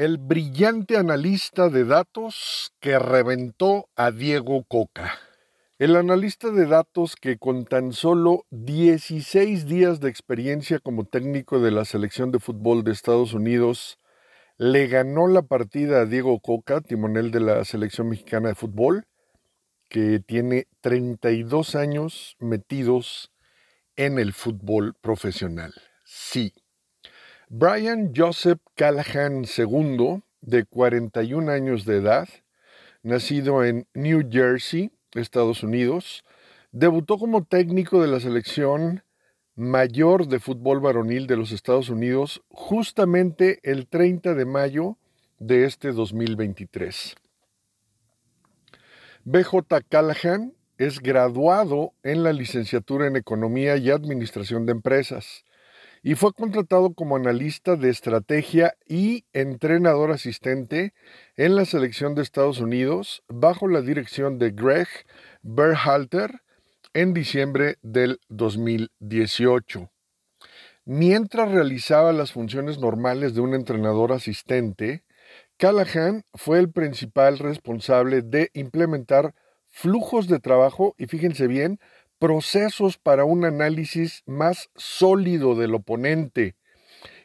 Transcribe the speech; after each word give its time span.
el 0.00 0.16
brillante 0.16 0.96
analista 0.96 1.68
de 1.68 1.84
datos 1.84 2.72
que 2.80 2.98
reventó 2.98 3.90
a 3.96 4.10
Diego 4.10 4.64
Coca. 4.64 5.12
El 5.78 5.94
analista 5.94 6.50
de 6.50 6.64
datos 6.64 7.16
que 7.16 7.36
con 7.36 7.66
tan 7.66 7.92
solo 7.92 8.46
16 8.48 9.66
días 9.66 10.00
de 10.00 10.08
experiencia 10.08 10.78
como 10.78 11.04
técnico 11.04 11.60
de 11.60 11.70
la 11.70 11.84
selección 11.84 12.32
de 12.32 12.40
fútbol 12.40 12.82
de 12.82 12.92
Estados 12.92 13.34
Unidos 13.34 13.98
le 14.56 14.86
ganó 14.86 15.26
la 15.26 15.42
partida 15.42 16.00
a 16.00 16.06
Diego 16.06 16.40
Coca, 16.40 16.80
timonel 16.80 17.30
de 17.30 17.40
la 17.40 17.62
selección 17.66 18.08
mexicana 18.08 18.48
de 18.48 18.54
fútbol, 18.54 19.04
que 19.90 20.18
tiene 20.18 20.66
32 20.80 21.74
años 21.74 22.36
metidos 22.38 23.32
en 23.96 24.18
el 24.18 24.32
fútbol 24.32 24.94
profesional. 25.02 25.74
Sí, 26.06 26.54
Brian 27.52 28.12
Joseph 28.14 28.60
Callahan 28.76 29.44
II, 29.44 30.22
de 30.40 30.64
41 30.66 31.50
años 31.50 31.84
de 31.84 31.96
edad, 31.96 32.28
nacido 33.02 33.64
en 33.64 33.88
New 33.92 34.28
Jersey, 34.30 34.92
Estados 35.14 35.64
Unidos, 35.64 36.22
debutó 36.70 37.18
como 37.18 37.42
técnico 37.42 38.00
de 38.00 38.06
la 38.06 38.20
selección 38.20 39.02
mayor 39.56 40.28
de 40.28 40.38
fútbol 40.38 40.78
varonil 40.78 41.26
de 41.26 41.36
los 41.36 41.50
Estados 41.50 41.88
Unidos 41.88 42.40
justamente 42.50 43.58
el 43.64 43.88
30 43.88 44.34
de 44.34 44.44
mayo 44.44 44.96
de 45.40 45.64
este 45.64 45.90
2023. 45.90 47.16
BJ 49.24 49.82
Callahan 49.88 50.54
es 50.78 51.00
graduado 51.00 51.94
en 52.04 52.22
la 52.22 52.32
licenciatura 52.32 53.08
en 53.08 53.16
Economía 53.16 53.76
y 53.76 53.90
Administración 53.90 54.66
de 54.66 54.72
Empresas 54.72 55.44
y 56.02 56.14
fue 56.14 56.32
contratado 56.32 56.94
como 56.94 57.16
analista 57.16 57.76
de 57.76 57.90
estrategia 57.90 58.74
y 58.86 59.24
entrenador 59.32 60.10
asistente 60.10 60.94
en 61.36 61.56
la 61.56 61.64
selección 61.64 62.14
de 62.14 62.22
Estados 62.22 62.60
Unidos 62.60 63.22
bajo 63.28 63.68
la 63.68 63.82
dirección 63.82 64.38
de 64.38 64.50
Greg 64.50 64.88
Berhalter 65.42 66.40
en 66.94 67.12
diciembre 67.12 67.76
del 67.82 68.18
2018. 68.28 69.90
Mientras 70.86 71.52
realizaba 71.52 72.12
las 72.12 72.32
funciones 72.32 72.78
normales 72.78 73.34
de 73.34 73.42
un 73.42 73.54
entrenador 73.54 74.12
asistente, 74.12 75.04
Callahan 75.58 76.24
fue 76.34 76.58
el 76.58 76.72
principal 76.72 77.38
responsable 77.38 78.22
de 78.22 78.50
implementar 78.54 79.34
flujos 79.68 80.26
de 80.26 80.40
trabajo 80.40 80.94
y 80.98 81.06
fíjense 81.06 81.46
bien, 81.46 81.78
procesos 82.20 82.98
para 82.98 83.24
un 83.24 83.44
análisis 83.46 84.22
más 84.26 84.68
sólido 84.76 85.56
del 85.56 85.74
oponente. 85.74 86.54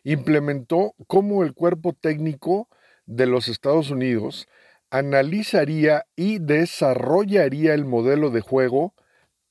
Implementó 0.03 0.95
cómo 1.05 1.43
el 1.43 1.53
cuerpo 1.53 1.93
técnico 1.93 2.69
de 3.05 3.27
los 3.27 3.49
Estados 3.49 3.91
Unidos 3.91 4.47
analizaría 4.89 6.05
y 6.15 6.39
desarrollaría 6.39 7.73
el 7.73 7.83
modelo 7.83 8.29
de 8.29 8.39
juego 8.39 8.95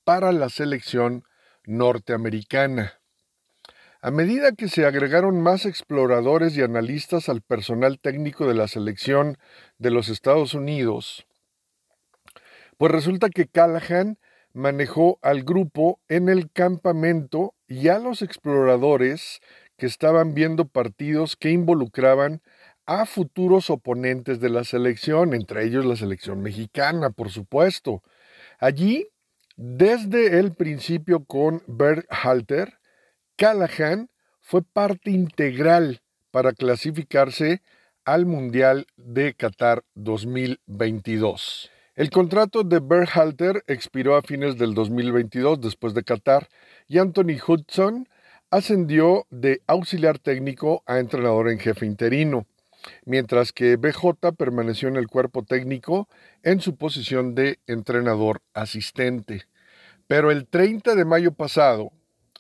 para 0.02 0.32
la 0.32 0.48
selección 0.48 1.24
norteamericana. 1.66 3.00
A 4.00 4.10
medida 4.10 4.52
que 4.52 4.68
se 4.68 4.86
agregaron 4.86 5.42
más 5.42 5.66
exploradores 5.66 6.56
y 6.56 6.62
analistas 6.62 7.28
al 7.28 7.42
personal 7.42 7.98
técnico 7.98 8.46
de 8.46 8.54
la 8.54 8.68
selección 8.68 9.36
de 9.76 9.90
los 9.90 10.08
Estados 10.08 10.54
Unidos, 10.54 11.26
pues 12.78 12.92
resulta 12.92 13.28
que 13.28 13.46
Callahan 13.46 14.18
manejó 14.54 15.18
al 15.20 15.42
grupo 15.42 16.00
en 16.08 16.30
el 16.30 16.50
campamento 16.50 17.54
y 17.68 17.88
a 17.88 17.98
los 17.98 18.22
exploradores 18.22 19.40
que 19.76 19.86
estaban 19.86 20.32
viendo 20.32 20.66
partidos 20.66 21.36
que 21.36 21.50
involucraban 21.50 22.40
a 22.86 23.04
futuros 23.06 23.68
oponentes 23.68 24.40
de 24.40 24.50
la 24.50 24.64
selección, 24.64 25.34
entre 25.34 25.64
ellos 25.64 25.84
la 25.84 25.96
selección 25.96 26.40
mexicana, 26.40 27.10
por 27.10 27.30
supuesto. 27.30 28.02
Allí, 28.58 29.08
desde 29.56 30.38
el 30.38 30.54
principio 30.54 31.24
con 31.24 31.62
Halter, 32.08 32.78
Callahan 33.36 34.10
fue 34.40 34.62
parte 34.62 35.10
integral 35.10 36.02
para 36.30 36.52
clasificarse 36.52 37.62
al 38.04 38.26
Mundial 38.26 38.86
de 38.96 39.34
Qatar 39.34 39.82
2022. 39.94 41.73
El 41.96 42.10
contrato 42.10 42.64
de 42.64 42.80
Berhalter 42.80 43.62
expiró 43.68 44.16
a 44.16 44.22
fines 44.22 44.58
del 44.58 44.74
2022 44.74 45.60
después 45.60 45.94
de 45.94 46.02
Qatar 46.02 46.48
y 46.88 46.98
Anthony 46.98 47.38
Hudson 47.46 48.08
ascendió 48.50 49.28
de 49.30 49.62
auxiliar 49.68 50.18
técnico 50.18 50.82
a 50.86 50.98
entrenador 50.98 51.48
en 51.48 51.60
jefe 51.60 51.86
interino, 51.86 52.46
mientras 53.04 53.52
que 53.52 53.76
BJ 53.76 54.32
permaneció 54.36 54.88
en 54.88 54.96
el 54.96 55.06
cuerpo 55.06 55.44
técnico 55.44 56.08
en 56.42 56.60
su 56.60 56.74
posición 56.74 57.36
de 57.36 57.60
entrenador 57.68 58.42
asistente. 58.54 59.44
Pero 60.08 60.32
el 60.32 60.48
30 60.48 60.96
de 60.96 61.04
mayo 61.04 61.30
pasado, 61.30 61.92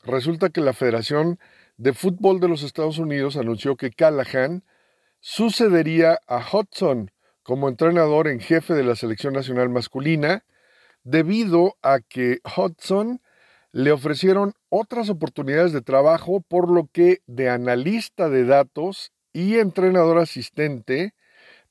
resulta 0.02 0.50
que 0.50 0.62
la 0.62 0.72
Federación 0.72 1.38
de 1.76 1.92
Fútbol 1.92 2.40
de 2.40 2.48
los 2.48 2.64
Estados 2.64 2.98
Unidos 2.98 3.36
anunció 3.36 3.76
que 3.76 3.92
Callahan 3.92 4.64
sucedería 5.20 6.18
a 6.26 6.44
Hudson 6.44 7.12
como 7.44 7.68
entrenador 7.68 8.26
en 8.26 8.40
jefe 8.40 8.74
de 8.74 8.82
la 8.82 8.96
selección 8.96 9.34
nacional 9.34 9.68
masculina 9.68 10.44
debido 11.04 11.76
a 11.82 12.00
que 12.00 12.40
Hudson 12.56 13.20
le 13.70 13.92
ofrecieron 13.92 14.54
otras 14.70 15.10
oportunidades 15.10 15.72
de 15.72 15.82
trabajo, 15.82 16.40
por 16.40 16.70
lo 16.70 16.88
que 16.92 17.20
de 17.26 17.50
analista 17.50 18.28
de 18.28 18.44
datos 18.44 19.12
y 19.32 19.58
entrenador 19.58 20.18
asistente 20.18 21.14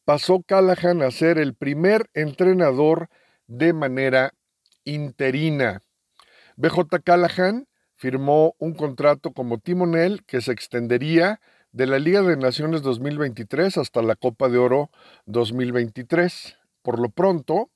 pasó 0.05 0.43
Callahan 0.43 1.01
a 1.01 1.11
ser 1.11 1.37
el 1.37 1.55
primer 1.55 2.09
entrenador 2.13 3.09
de 3.47 3.73
manera 3.73 4.33
interina. 4.83 5.81
BJ 6.55 7.01
Callahan 7.03 7.67
firmó 7.95 8.53
un 8.59 8.73
contrato 8.73 9.31
como 9.31 9.57
timonel 9.57 10.23
que 10.25 10.41
se 10.41 10.51
extendería 10.51 11.39
de 11.73 11.87
la 11.87 11.97
Liga 11.97 12.21
de 12.21 12.37
Naciones 12.37 12.83
2023 12.83 13.79
hasta 13.79 14.03
la 14.03 14.15
Copa 14.15 14.47
de 14.47 14.59
Oro 14.59 14.91
2023. 15.25 16.55
Por 16.83 16.99
lo 16.99 17.09
pronto, 17.09 17.71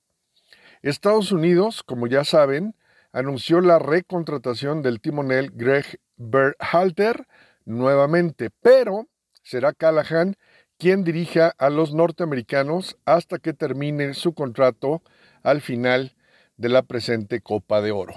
Estados 0.84 1.31
Unidos, 1.31 1.81
como 1.81 2.06
ya 2.06 2.24
saben, 2.24 2.75
anunció 3.12 3.59
la 3.59 3.80
recontratación 3.80 4.84
del 4.84 5.02
timonel 5.02 5.50
Greg 5.52 6.00
Berhalter 6.16 7.28
nuevamente, 7.66 8.52
pero 8.62 9.08
será 9.41 9.74
Callahan 9.74 10.35
quien 10.78 11.03
dirija 11.03 11.56
a 11.58 11.72
los 11.72 11.96
norteamericanos 11.96 12.97
hasta 13.06 13.40
que 13.40 13.53
termine 13.53 14.14
su 14.14 14.35
contrato 14.35 15.02
al 15.41 15.59
final 15.59 16.16
de 16.56 16.69
la 16.69 16.84
presente 16.84 17.41
Copa 17.41 17.81
de 17.81 17.91
Oro. 17.91 18.14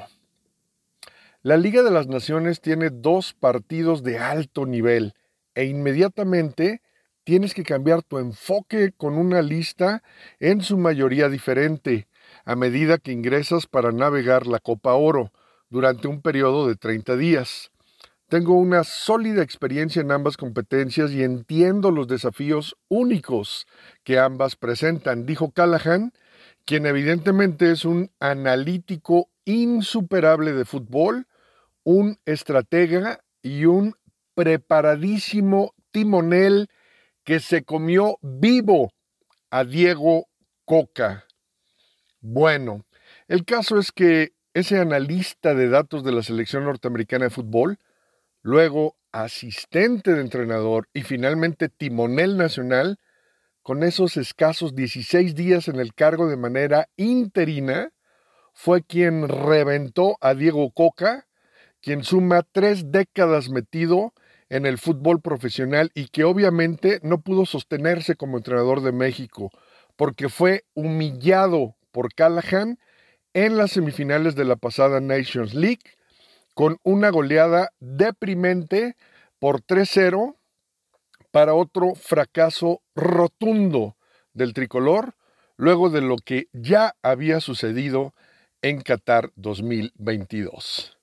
La 1.42 1.56
Liga 1.56 1.82
de 1.82 1.90
las 1.90 2.06
Naciones 2.06 2.60
tiene 2.60 2.90
dos 2.90 3.32
partidos 3.32 4.02
de 4.02 4.18
alto 4.18 4.66
nivel 4.66 5.14
e 5.60 5.66
inmediatamente 5.66 6.80
tienes 7.22 7.52
que 7.52 7.64
cambiar 7.64 8.02
tu 8.02 8.16
enfoque 8.18 8.92
con 8.96 9.18
una 9.18 9.42
lista 9.42 10.02
en 10.38 10.62
su 10.62 10.78
mayoría 10.78 11.28
diferente 11.28 12.08
a 12.46 12.56
medida 12.56 12.96
que 12.96 13.12
ingresas 13.12 13.66
para 13.66 13.92
navegar 13.92 14.46
la 14.46 14.58
Copa 14.58 14.94
Oro 14.94 15.32
durante 15.68 16.08
un 16.08 16.22
periodo 16.22 16.66
de 16.66 16.76
30 16.76 17.14
días. 17.16 17.70
Tengo 18.30 18.54
una 18.54 18.84
sólida 18.84 19.42
experiencia 19.42 20.00
en 20.00 20.12
ambas 20.12 20.38
competencias 20.38 21.10
y 21.10 21.24
entiendo 21.24 21.90
los 21.90 22.08
desafíos 22.08 22.74
únicos 22.88 23.66
que 24.02 24.18
ambas 24.18 24.56
presentan, 24.56 25.26
dijo 25.26 25.50
Callahan, 25.50 26.14
quien 26.64 26.86
evidentemente 26.86 27.70
es 27.70 27.84
un 27.84 28.10
analítico 28.18 29.28
insuperable 29.44 30.54
de 30.54 30.64
fútbol, 30.64 31.26
un 31.84 32.18
estratega 32.24 33.20
y 33.42 33.66
un 33.66 33.94
preparadísimo 34.40 35.74
timonel 35.90 36.70
que 37.24 37.40
se 37.40 37.62
comió 37.62 38.16
vivo 38.22 38.90
a 39.50 39.64
Diego 39.64 40.28
Coca. 40.64 41.26
Bueno, 42.22 42.86
el 43.28 43.44
caso 43.44 43.78
es 43.78 43.92
que 43.92 44.32
ese 44.54 44.78
analista 44.78 45.54
de 45.54 45.68
datos 45.68 46.04
de 46.04 46.12
la 46.12 46.22
selección 46.22 46.64
norteamericana 46.64 47.24
de 47.24 47.30
fútbol, 47.30 47.78
luego 48.40 48.96
asistente 49.12 50.14
de 50.14 50.22
entrenador 50.22 50.88
y 50.94 51.02
finalmente 51.02 51.68
timonel 51.68 52.38
nacional, 52.38 52.98
con 53.60 53.82
esos 53.82 54.16
escasos 54.16 54.74
16 54.74 55.34
días 55.34 55.68
en 55.68 55.78
el 55.80 55.92
cargo 55.92 56.28
de 56.28 56.38
manera 56.38 56.88
interina, 56.96 57.90
fue 58.54 58.82
quien 58.84 59.28
reventó 59.28 60.16
a 60.22 60.32
Diego 60.32 60.70
Coca, 60.70 61.26
quien 61.82 62.04
suma 62.04 62.42
tres 62.50 62.90
décadas 62.90 63.50
metido 63.50 64.14
en 64.50 64.66
el 64.66 64.78
fútbol 64.78 65.20
profesional 65.22 65.90
y 65.94 66.08
que 66.08 66.24
obviamente 66.24 67.00
no 67.02 67.22
pudo 67.22 67.46
sostenerse 67.46 68.16
como 68.16 68.36
entrenador 68.36 68.82
de 68.82 68.92
México 68.92 69.50
porque 69.96 70.28
fue 70.28 70.64
humillado 70.74 71.76
por 71.92 72.12
Callahan 72.12 72.78
en 73.32 73.56
las 73.56 73.70
semifinales 73.70 74.34
de 74.34 74.44
la 74.44 74.56
pasada 74.56 75.00
Nations 75.00 75.54
League 75.54 75.82
con 76.54 76.78
una 76.82 77.10
goleada 77.10 77.70
deprimente 77.78 78.96
por 79.38 79.62
3-0 79.62 80.36
para 81.30 81.54
otro 81.54 81.94
fracaso 81.94 82.82
rotundo 82.94 83.96
del 84.34 84.52
tricolor 84.52 85.14
luego 85.56 85.90
de 85.90 86.00
lo 86.00 86.16
que 86.16 86.48
ya 86.52 86.96
había 87.02 87.40
sucedido 87.40 88.14
en 88.62 88.80
Qatar 88.80 89.30
2022. 89.36 90.98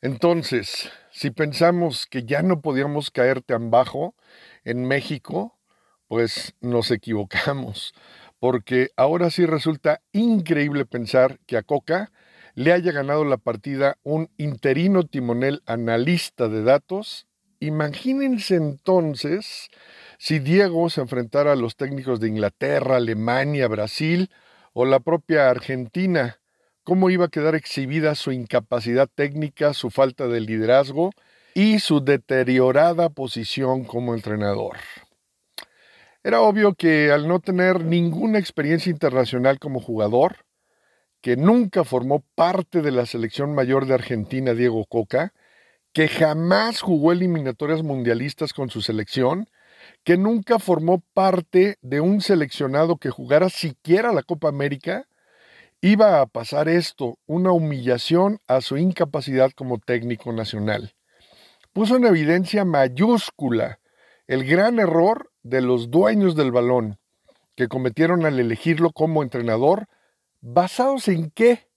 Entonces, 0.00 0.90
si 1.18 1.32
pensamos 1.32 2.06
que 2.06 2.22
ya 2.22 2.42
no 2.42 2.60
podíamos 2.60 3.10
caer 3.10 3.42
tan 3.42 3.72
bajo 3.72 4.14
en 4.62 4.84
México, 4.84 5.58
pues 6.06 6.54
nos 6.60 6.92
equivocamos, 6.92 7.92
porque 8.38 8.90
ahora 8.96 9.28
sí 9.30 9.44
resulta 9.44 10.00
increíble 10.12 10.86
pensar 10.86 11.40
que 11.44 11.56
a 11.56 11.64
Coca 11.64 12.12
le 12.54 12.72
haya 12.72 12.92
ganado 12.92 13.24
la 13.24 13.36
partida 13.36 13.98
un 14.04 14.30
interino 14.36 15.02
timonel 15.02 15.60
analista 15.66 16.46
de 16.46 16.62
datos. 16.62 17.26
Imagínense 17.58 18.54
entonces 18.54 19.70
si 20.18 20.38
Diego 20.38 20.88
se 20.88 21.00
enfrentara 21.00 21.50
a 21.50 21.56
los 21.56 21.74
técnicos 21.74 22.20
de 22.20 22.28
Inglaterra, 22.28 22.94
Alemania, 22.94 23.66
Brasil 23.66 24.30
o 24.72 24.84
la 24.84 25.00
propia 25.00 25.50
Argentina, 25.50 26.38
cómo 26.88 27.10
iba 27.10 27.26
a 27.26 27.28
quedar 27.28 27.54
exhibida 27.54 28.14
su 28.14 28.32
incapacidad 28.32 29.10
técnica, 29.14 29.74
su 29.74 29.90
falta 29.90 30.26
de 30.26 30.40
liderazgo 30.40 31.10
y 31.52 31.80
su 31.80 32.02
deteriorada 32.02 33.10
posición 33.10 33.84
como 33.84 34.14
entrenador. 34.14 34.78
Era 36.24 36.40
obvio 36.40 36.74
que 36.76 37.12
al 37.12 37.28
no 37.28 37.40
tener 37.40 37.84
ninguna 37.84 38.38
experiencia 38.38 38.88
internacional 38.88 39.58
como 39.58 39.80
jugador, 39.80 40.46
que 41.20 41.36
nunca 41.36 41.84
formó 41.84 42.24
parte 42.34 42.80
de 42.80 42.90
la 42.90 43.04
selección 43.04 43.54
mayor 43.54 43.84
de 43.84 43.92
Argentina, 43.92 44.54
Diego 44.54 44.86
Coca, 44.86 45.34
que 45.92 46.08
jamás 46.08 46.80
jugó 46.80 47.12
eliminatorias 47.12 47.82
mundialistas 47.82 48.54
con 48.54 48.70
su 48.70 48.80
selección, 48.80 49.50
que 50.04 50.16
nunca 50.16 50.58
formó 50.58 51.02
parte 51.12 51.76
de 51.82 52.00
un 52.00 52.22
seleccionado 52.22 52.96
que 52.96 53.10
jugara 53.10 53.50
siquiera 53.50 54.10
la 54.14 54.22
Copa 54.22 54.48
América, 54.48 55.06
iba 55.80 56.20
a 56.20 56.26
pasar 56.26 56.68
esto, 56.68 57.18
una 57.26 57.52
humillación 57.52 58.40
a 58.46 58.60
su 58.60 58.76
incapacidad 58.76 59.50
como 59.52 59.78
técnico 59.78 60.32
nacional. 60.32 60.94
Puso 61.72 61.96
en 61.96 62.06
evidencia 62.06 62.64
mayúscula 62.64 63.80
el 64.26 64.44
gran 64.44 64.78
error 64.78 65.30
de 65.42 65.62
los 65.62 65.90
dueños 65.90 66.34
del 66.34 66.52
balón, 66.52 66.98
que 67.54 67.68
cometieron 67.68 68.26
al 68.26 68.38
elegirlo 68.38 68.90
como 68.90 69.22
entrenador, 69.22 69.86
basados 70.40 71.08
en 71.08 71.30
qué, 71.30 71.68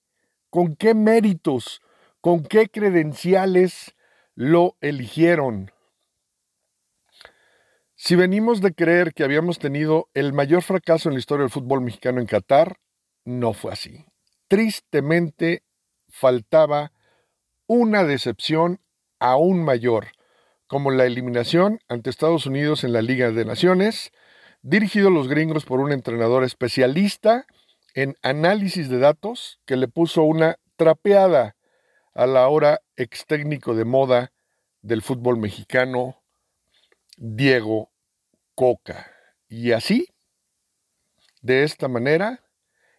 con 0.50 0.76
qué 0.76 0.94
méritos, 0.94 1.80
con 2.20 2.42
qué 2.42 2.68
credenciales 2.68 3.94
lo 4.34 4.76
eligieron. 4.80 5.70
Si 7.94 8.16
venimos 8.16 8.60
de 8.60 8.74
creer 8.74 9.14
que 9.14 9.24
habíamos 9.24 9.58
tenido 9.58 10.08
el 10.12 10.32
mayor 10.32 10.62
fracaso 10.62 11.08
en 11.08 11.14
la 11.14 11.20
historia 11.20 11.42
del 11.42 11.50
fútbol 11.50 11.82
mexicano 11.82 12.20
en 12.20 12.26
Qatar, 12.26 12.76
no 13.24 13.52
fue 13.52 13.72
así. 13.72 14.04
Tristemente 14.48 15.62
faltaba 16.08 16.92
una 17.66 18.04
decepción 18.04 18.80
aún 19.18 19.64
mayor, 19.64 20.08
como 20.66 20.90
la 20.90 21.04
eliminación 21.04 21.80
ante 21.88 22.10
Estados 22.10 22.46
Unidos 22.46 22.84
en 22.84 22.92
la 22.92 23.02
Liga 23.02 23.30
de 23.30 23.44
Naciones, 23.44 24.12
dirigido 24.62 25.08
a 25.08 25.12
los 25.12 25.28
gringos 25.28 25.64
por 25.64 25.80
un 25.80 25.92
entrenador 25.92 26.44
especialista 26.44 27.46
en 27.94 28.16
análisis 28.22 28.88
de 28.88 28.98
datos 28.98 29.60
que 29.66 29.76
le 29.76 29.88
puso 29.88 30.22
una 30.22 30.58
trapeada 30.76 31.56
a 32.14 32.26
la 32.26 32.48
hora 32.48 32.80
ex 32.96 33.26
técnico 33.26 33.74
de 33.74 33.84
moda 33.84 34.32
del 34.82 35.02
fútbol 35.02 35.38
mexicano, 35.38 36.22
Diego 37.16 37.90
Coca. 38.54 39.10
Y 39.48 39.72
así, 39.72 40.08
de 41.40 41.64
esta 41.64 41.88
manera, 41.88 42.42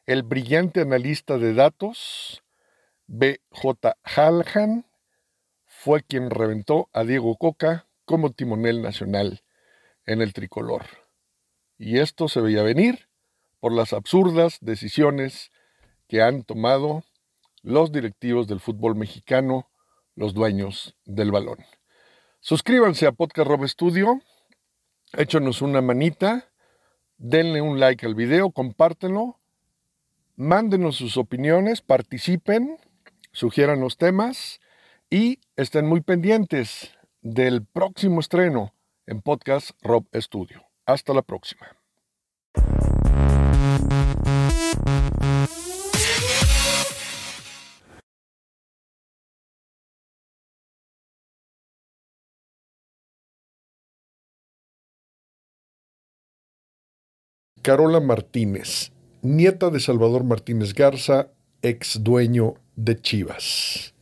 el 0.05 0.23
brillante 0.23 0.81
analista 0.81 1.37
de 1.37 1.53
datos, 1.53 2.43
B.J. 3.07 3.97
Haljan, 4.03 4.85
fue 5.65 6.03
quien 6.03 6.29
reventó 6.29 6.89
a 6.93 7.03
Diego 7.03 7.37
Coca 7.37 7.87
como 8.05 8.31
timonel 8.31 8.81
nacional 8.81 9.43
en 10.05 10.21
el 10.21 10.33
tricolor. 10.33 10.85
Y 11.77 11.99
esto 11.99 12.27
se 12.27 12.41
veía 12.41 12.63
venir 12.63 13.07
por 13.59 13.71
las 13.71 13.93
absurdas 13.93 14.57
decisiones 14.61 15.51
que 16.07 16.21
han 16.21 16.43
tomado 16.43 17.03
los 17.61 17.91
directivos 17.91 18.47
del 18.47 18.59
fútbol 18.59 18.95
mexicano, 18.95 19.69
los 20.15 20.33
dueños 20.33 20.95
del 21.05 21.31
balón. 21.31 21.59
Suscríbanse 22.41 23.07
a 23.07 23.13
Podcast 23.13 23.47
Rob 23.47 23.65
Studio, 23.67 24.21
échonos 25.13 25.61
una 25.61 25.81
manita, 25.81 26.49
denle 27.17 27.61
un 27.61 27.79
like 27.79 28.05
al 28.05 28.15
video, 28.15 28.51
compártenlo 28.51 29.39
Mándenos 30.35 30.95
sus 30.95 31.17
opiniones, 31.17 31.83
participen, 31.83 32.77
sugieran 33.31 33.79
los 33.79 33.97
temas 33.97 34.59
y 35.07 35.39
estén 35.55 35.85
muy 35.85 36.01
pendientes 36.01 36.91
del 37.21 37.63
próximo 37.63 38.19
estreno 38.19 38.73
en 39.05 39.21
Podcast 39.21 39.71
Rob 39.83 40.07
Studio. 40.15 40.63
Hasta 40.87 41.13
la 41.13 41.21
próxima. 41.21 41.67
Carola 57.61 57.99
Martínez 57.99 58.92
nieta 59.23 59.69
de 59.69 59.79
Salvador 59.79 60.25
Martínez 60.25 60.73
Garza, 60.73 61.29
ex 61.61 62.03
dueño 62.03 62.55
de 62.75 62.99
Chivas. 62.99 63.93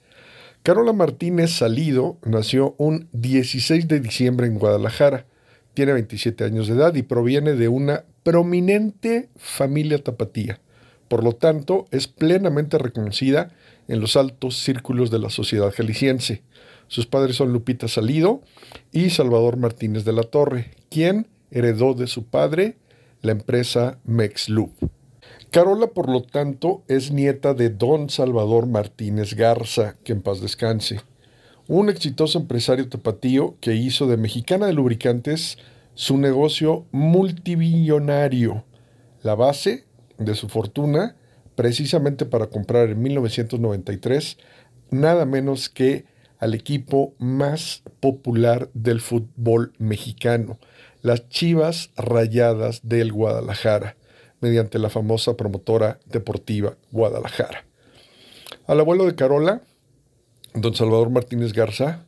Carola 0.64 0.94
Martínez 0.94 1.52
Salido 1.52 2.18
nació 2.26 2.74
un 2.80 3.08
16 3.14 3.88
de 3.88 4.00
diciembre 4.00 4.48
en 4.48 4.58
Guadalajara. 4.58 5.28
Tiene 5.76 5.94
27 5.94 6.44
años 6.44 6.68
de 6.68 6.74
edad 6.74 6.96
y 6.96 7.04
proviene 7.04 7.54
de 7.54 7.68
una 7.68 8.04
prominente 8.24 9.30
familia 9.38 10.04
tapatía. 10.04 10.60
Por 11.08 11.24
lo 11.24 11.34
tanto, 11.34 11.86
es 11.92 12.08
plenamente 12.08 12.80
reconocida 12.80 13.52
en 13.88 14.00
los 14.00 14.16
altos 14.16 14.58
círculos 14.58 15.12
de 15.12 15.20
la 15.20 15.30
sociedad 15.30 15.72
jalisciense. 15.72 16.42
Sus 16.88 17.06
padres 17.06 17.36
son 17.36 17.54
Lupita 17.54 17.88
Salido 17.88 18.42
y 18.92 19.12
Salvador 19.12 19.58
Martínez 19.58 20.04
de 20.04 20.14
la 20.14 20.24
Torre, 20.24 20.72
quien 20.90 21.28
heredó 21.52 21.94
de 21.94 22.08
su 22.08 22.26
padre 22.26 22.78
la 23.22 23.34
empresa 23.34 24.00
Mexloop. 24.04 24.72
Carola, 25.51 25.88
por 25.88 26.08
lo 26.08 26.22
tanto, 26.22 26.81
es 26.88 27.12
nieta 27.12 27.53
de 27.53 27.70
don 27.70 28.10
Salvador 28.10 28.67
Martínez 28.67 29.34
Garza, 29.34 29.98
que 30.05 30.13
en 30.13 30.22
paz 30.22 30.39
descanse, 30.39 31.01
un 31.67 31.89
exitoso 31.89 32.39
empresario 32.39 32.88
tapatío 32.88 33.58
que 33.60 33.75
hizo 33.75 34.08
de 34.08 34.15
Mexicana 34.15 34.65
de 34.65 34.72
Lubricantes 34.72 35.58
su 35.93 36.17
negocio 36.17 36.86
multibillonario, 36.93 38.63
la 39.24 39.36
base 39.36 39.84
de 40.17 40.36
su 40.36 40.48
fortuna, 40.48 41.17
precisamente 41.55 42.25
para 42.25 42.48
comprar 42.48 42.89
en 42.89 43.01
1993 43.01 44.38
nada 44.89 45.25
menos 45.25 45.67
que 45.67 46.05
al 46.39 46.53
equipo 46.53 47.13
más 47.20 47.84
popular 48.00 48.70
del 48.74 49.01
fútbol 49.01 49.74
mexicano, 49.79 50.60
las 51.01 51.27
Chivas 51.27 51.89
Rayadas 51.98 52.79
del 52.84 53.12
Guadalajara 53.12 53.98
mediante 54.41 54.79
la 54.79 54.89
famosa 54.89 55.38
promotora 55.38 56.00
deportiva 56.05 56.75
Guadalajara. 56.91 57.63
Al 58.67 58.79
abuelo 58.79 59.05
de 59.05 59.15
Carola, 59.15 59.62
don 60.53 60.75
Salvador 60.75 61.10
Martínez 61.10 61.53
Garza, 61.53 62.05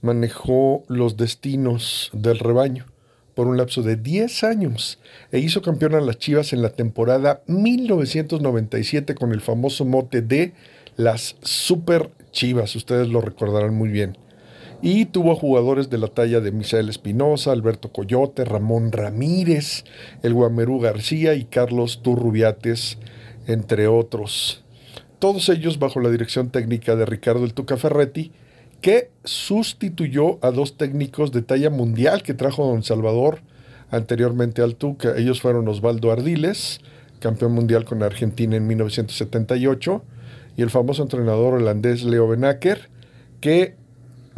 manejó 0.00 0.84
los 0.88 1.16
destinos 1.16 2.10
del 2.12 2.38
rebaño 2.38 2.86
por 3.34 3.46
un 3.46 3.56
lapso 3.56 3.82
de 3.82 3.96
10 3.96 4.44
años 4.44 4.98
e 5.32 5.38
hizo 5.38 5.62
campeón 5.62 5.94
a 5.94 6.00
las 6.00 6.18
Chivas 6.18 6.52
en 6.52 6.62
la 6.62 6.70
temporada 6.70 7.42
1997 7.46 9.14
con 9.14 9.32
el 9.32 9.40
famoso 9.40 9.84
mote 9.84 10.22
de 10.22 10.52
las 10.96 11.36
Super 11.42 12.10
Chivas, 12.32 12.76
ustedes 12.76 13.08
lo 13.08 13.20
recordarán 13.20 13.74
muy 13.74 13.88
bien 13.88 14.16
y 14.82 15.06
tuvo 15.06 15.36
jugadores 15.36 15.90
de 15.90 15.98
la 15.98 16.08
talla 16.08 16.40
de 16.40 16.52
Misael 16.52 16.88
Espinosa, 16.88 17.52
Alberto 17.52 17.92
Coyote, 17.92 18.44
Ramón 18.44 18.92
Ramírez, 18.92 19.84
el 20.22 20.34
Guamerú 20.34 20.80
García 20.80 21.34
y 21.34 21.44
Carlos 21.44 22.00
Turrubiates, 22.02 22.98
entre 23.46 23.88
otros. 23.88 24.64
Todos 25.18 25.50
ellos 25.50 25.78
bajo 25.78 26.00
la 26.00 26.10
dirección 26.10 26.50
técnica 26.50 26.96
de 26.96 27.04
Ricardo 27.04 27.44
El 27.44 27.52
Tuca 27.52 27.76
Ferretti, 27.76 28.32
que 28.80 29.10
sustituyó 29.24 30.38
a 30.42 30.50
dos 30.50 30.78
técnicos 30.78 31.32
de 31.32 31.42
talla 31.42 31.68
mundial 31.68 32.22
que 32.22 32.32
trajo 32.32 32.66
Don 32.66 32.82
Salvador 32.82 33.42
anteriormente 33.90 34.62
al 34.62 34.76
Tuca. 34.76 35.14
Ellos 35.16 35.42
fueron 35.42 35.68
Osvaldo 35.68 36.10
Ardiles, 36.10 36.80
campeón 37.18 37.52
mundial 37.52 37.84
con 37.84 38.02
Argentina 38.02 38.56
en 38.56 38.66
1978, 38.66 40.02
y 40.56 40.62
el 40.62 40.70
famoso 40.70 41.02
entrenador 41.02 41.54
holandés 41.54 42.02
Leo 42.02 42.26
Benaker, 42.28 42.88
que 43.42 43.76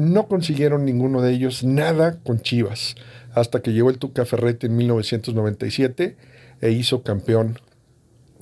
no 0.02 0.26
consiguieron 0.26 0.84
ninguno 0.84 1.22
de 1.22 1.32
ellos 1.32 1.62
nada 1.62 2.18
con 2.24 2.40
Chivas, 2.40 2.96
hasta 3.34 3.62
que 3.62 3.72
llegó 3.72 3.88
el 3.88 3.98
Tuca 3.98 4.24
Ferretti 4.24 4.66
en 4.66 4.76
1997 4.76 6.16
e 6.60 6.70
hizo 6.72 7.02
campeón 7.02 7.60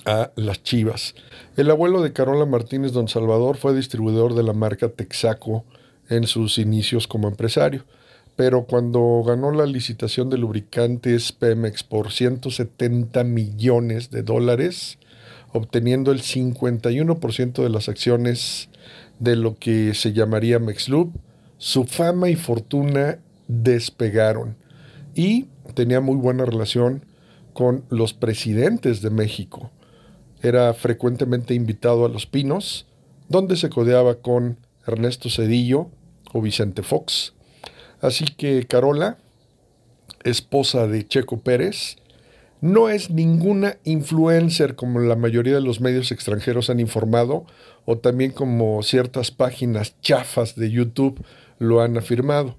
a 0.07 0.31
las 0.37 0.62
Chivas. 0.62 1.14
El 1.59 1.71
abuelo 1.71 2.02
de 2.02 2.14
Carola 2.14 2.47
Martínez 2.47 2.93
Don 2.93 3.09
Salvador 3.09 3.59
fue 3.59 3.76
distribuidor 3.76 4.35
de 4.35 4.43
la 4.43 4.55
marca 4.55 4.88
Texaco 4.88 5.64
en 6.09 6.26
sus 6.26 6.57
inicios 6.57 7.07
como 7.07 7.29
empresario, 7.29 7.85
pero 8.37 8.64
cuando 8.64 9.23
ganó 9.25 9.52
la 9.52 9.67
licitación 9.67 10.31
de 10.31 10.38
lubricantes 10.38 11.33
Pemex 11.33 11.83
por 11.83 12.11
170 12.11 13.23
millones 13.25 14.11
de 14.11 14.23
dólares, 14.23 14.99
obteniendo 15.52 16.11
el 16.11 16.23
51% 16.23 17.62
de 17.62 17.69
las 17.69 17.90
acciones 17.90 18.71
de 19.19 19.37
lo 19.37 19.57
que 19.57 19.93
se 19.95 20.14
llamaría 20.14 20.59
Mexlub, 20.59 21.12
su 21.61 21.85
fama 21.85 22.31
y 22.31 22.37
fortuna 22.37 23.19
despegaron 23.47 24.57
y 25.14 25.49
tenía 25.75 26.00
muy 26.00 26.17
buena 26.17 26.47
relación 26.47 27.05
con 27.52 27.85
los 27.90 28.14
presidentes 28.14 29.02
de 29.02 29.11
México. 29.11 29.71
Era 30.43 30.73
frecuentemente 30.73 31.52
invitado 31.52 32.07
a 32.07 32.09
Los 32.09 32.25
Pinos, 32.25 32.87
donde 33.29 33.57
se 33.57 33.69
codeaba 33.69 34.23
con 34.23 34.57
Ernesto 34.87 35.29
Cedillo 35.29 35.90
o 36.33 36.40
Vicente 36.40 36.83
Fox. 36.83 37.35
Así 38.00 38.25
que 38.25 38.67
Carola, 38.67 39.19
esposa 40.25 40.87
de 40.87 41.07
Checo 41.07 41.40
Pérez, 41.40 41.97
no 42.62 42.88
es 42.88 43.11
ninguna 43.11 43.76
influencer 43.85 44.76
como 44.76 44.99
la 45.00 45.17
mayoría 45.17 45.55
de 45.55 45.61
los 45.61 45.83
medios 45.83 46.11
extranjeros 46.11 46.71
han 46.71 46.81
informado 46.81 47.45
o 47.85 47.99
también 47.99 48.31
como 48.31 48.83
ciertas 48.83 49.31
páginas 49.31 50.00
chafas 50.00 50.57
de 50.57 50.71
YouTube 50.71 51.23
lo 51.61 51.83
han 51.83 51.97
afirmado. 51.97 52.57